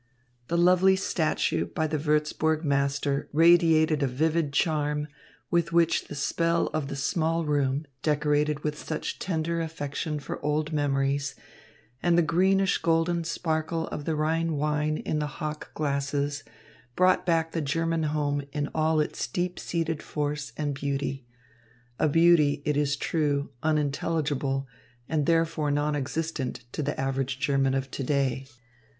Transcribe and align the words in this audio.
The 0.47 0.57
lovely 0.57 0.95
statue 0.95 1.67
by 1.67 1.85
the 1.85 1.99
Würzburg 1.99 2.63
master 2.63 3.29
radiated 3.33 4.01
a 4.01 4.07
vivid 4.07 4.51
charm, 4.51 5.07
which 5.51 5.71
with 5.71 6.07
the 6.07 6.15
spell 6.15 6.71
of 6.73 6.87
the 6.87 6.95
small 6.95 7.45
room, 7.45 7.85
decorated 8.01 8.61
with 8.63 8.79
such 8.79 9.19
tender 9.19 9.61
affection 9.61 10.19
for 10.19 10.43
old 10.43 10.73
memories, 10.73 11.35
and 12.01 12.17
the 12.17 12.23
greenish 12.23 12.79
golden 12.79 13.23
sparkle 13.25 13.87
of 13.89 14.05
the 14.05 14.15
Rhine 14.15 14.53
wine 14.55 14.97
in 14.97 15.19
the 15.19 15.27
hock 15.37 15.71
glasses, 15.75 16.43
brought 16.95 17.23
back 17.23 17.51
the 17.51 17.61
German 17.61 18.01
home 18.09 18.41
in 18.51 18.71
all 18.73 18.99
its 18.99 19.27
deep 19.27 19.59
seated 19.59 20.01
force 20.01 20.51
and 20.57 20.73
beauty 20.73 21.27
a 21.99 22.09
beauty, 22.09 22.63
it 22.65 22.75
is 22.75 22.95
true, 22.95 23.51
unintelligible, 23.61 24.65
and 25.07 25.27
therefore 25.27 25.69
non 25.69 25.95
existent, 25.95 26.63
to 26.71 26.81
the 26.81 26.99
average 26.99 27.37
German 27.37 27.75
of 27.75 27.91
to 27.91 28.03
day. 28.03 28.47